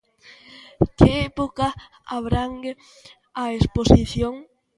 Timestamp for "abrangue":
2.17-2.71